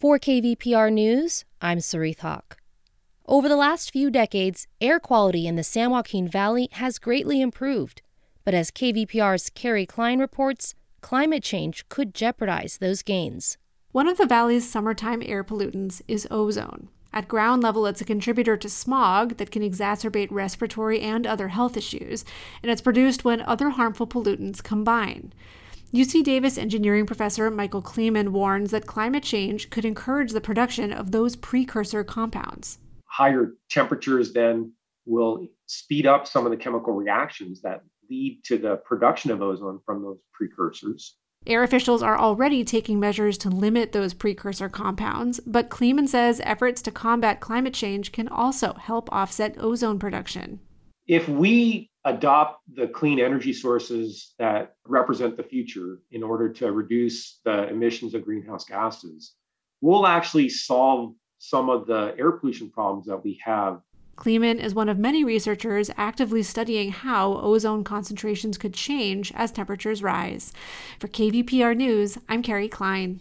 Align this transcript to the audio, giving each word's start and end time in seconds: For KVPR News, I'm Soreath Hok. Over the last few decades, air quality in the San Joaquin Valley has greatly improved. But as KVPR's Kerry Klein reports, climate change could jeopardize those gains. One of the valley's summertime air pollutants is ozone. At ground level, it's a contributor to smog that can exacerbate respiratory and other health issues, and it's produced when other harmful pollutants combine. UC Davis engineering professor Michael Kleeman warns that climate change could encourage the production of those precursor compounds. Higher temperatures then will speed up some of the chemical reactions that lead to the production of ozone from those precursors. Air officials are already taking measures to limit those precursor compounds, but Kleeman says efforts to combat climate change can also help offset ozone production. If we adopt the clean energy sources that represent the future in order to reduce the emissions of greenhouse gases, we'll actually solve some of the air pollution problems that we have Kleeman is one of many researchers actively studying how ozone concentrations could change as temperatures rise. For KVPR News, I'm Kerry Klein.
For 0.00 0.18
KVPR 0.18 0.90
News, 0.90 1.44
I'm 1.60 1.76
Soreath 1.76 2.20
Hok. 2.20 2.56
Over 3.26 3.50
the 3.50 3.56
last 3.56 3.90
few 3.90 4.10
decades, 4.10 4.66
air 4.80 4.98
quality 4.98 5.46
in 5.46 5.56
the 5.56 5.62
San 5.62 5.90
Joaquin 5.90 6.26
Valley 6.26 6.70
has 6.72 6.98
greatly 6.98 7.42
improved. 7.42 8.00
But 8.42 8.54
as 8.54 8.70
KVPR's 8.70 9.50
Kerry 9.50 9.84
Klein 9.84 10.18
reports, 10.18 10.74
climate 11.02 11.42
change 11.42 11.86
could 11.90 12.14
jeopardize 12.14 12.78
those 12.78 13.02
gains. 13.02 13.58
One 13.92 14.08
of 14.08 14.16
the 14.16 14.24
valley's 14.24 14.66
summertime 14.66 15.22
air 15.22 15.44
pollutants 15.44 16.00
is 16.08 16.26
ozone. 16.30 16.88
At 17.12 17.28
ground 17.28 17.62
level, 17.62 17.84
it's 17.84 18.00
a 18.00 18.06
contributor 18.06 18.56
to 18.56 18.70
smog 18.70 19.36
that 19.36 19.50
can 19.50 19.60
exacerbate 19.60 20.28
respiratory 20.30 21.00
and 21.00 21.26
other 21.26 21.48
health 21.48 21.76
issues, 21.76 22.24
and 22.62 22.72
it's 22.72 22.80
produced 22.80 23.26
when 23.26 23.42
other 23.42 23.68
harmful 23.68 24.06
pollutants 24.06 24.62
combine. 24.62 25.34
UC 25.92 26.22
Davis 26.22 26.56
engineering 26.56 27.04
professor 27.04 27.50
Michael 27.50 27.82
Kleeman 27.82 28.32
warns 28.32 28.70
that 28.70 28.86
climate 28.86 29.24
change 29.24 29.70
could 29.70 29.84
encourage 29.84 30.30
the 30.30 30.40
production 30.40 30.92
of 30.92 31.10
those 31.10 31.34
precursor 31.34 32.04
compounds. 32.04 32.78
Higher 33.06 33.54
temperatures 33.68 34.32
then 34.32 34.72
will 35.04 35.48
speed 35.66 36.06
up 36.06 36.28
some 36.28 36.46
of 36.46 36.52
the 36.52 36.56
chemical 36.56 36.92
reactions 36.92 37.60
that 37.62 37.82
lead 38.08 38.40
to 38.44 38.56
the 38.56 38.76
production 38.76 39.32
of 39.32 39.42
ozone 39.42 39.80
from 39.84 40.02
those 40.02 40.20
precursors. 40.32 41.16
Air 41.44 41.64
officials 41.64 42.04
are 42.04 42.18
already 42.18 42.62
taking 42.62 43.00
measures 43.00 43.36
to 43.38 43.48
limit 43.48 43.90
those 43.90 44.14
precursor 44.14 44.68
compounds, 44.68 45.40
but 45.40 45.70
Kleeman 45.70 46.06
says 46.06 46.40
efforts 46.44 46.82
to 46.82 46.92
combat 46.92 47.40
climate 47.40 47.74
change 47.74 48.12
can 48.12 48.28
also 48.28 48.74
help 48.74 49.08
offset 49.10 49.56
ozone 49.58 49.98
production. 49.98 50.60
If 51.10 51.28
we 51.28 51.90
adopt 52.04 52.60
the 52.72 52.86
clean 52.86 53.18
energy 53.18 53.52
sources 53.52 54.32
that 54.38 54.76
represent 54.86 55.36
the 55.36 55.42
future 55.42 55.98
in 56.12 56.22
order 56.22 56.48
to 56.52 56.70
reduce 56.70 57.40
the 57.44 57.68
emissions 57.68 58.14
of 58.14 58.24
greenhouse 58.24 58.64
gases, 58.64 59.34
we'll 59.80 60.06
actually 60.06 60.48
solve 60.48 61.14
some 61.38 61.68
of 61.68 61.88
the 61.88 62.14
air 62.16 62.30
pollution 62.30 62.70
problems 62.70 63.06
that 63.06 63.24
we 63.24 63.40
have 63.44 63.80
Kleeman 64.14 64.60
is 64.60 64.74
one 64.74 64.88
of 64.90 64.98
many 64.98 65.24
researchers 65.24 65.90
actively 65.96 66.42
studying 66.42 66.92
how 66.92 67.38
ozone 67.38 67.82
concentrations 67.82 68.58
could 68.58 68.74
change 68.74 69.32
as 69.34 69.50
temperatures 69.50 70.02
rise. 70.02 70.52
For 70.98 71.08
KVPR 71.08 71.74
News, 71.74 72.18
I'm 72.28 72.42
Kerry 72.42 72.68
Klein. 72.68 73.20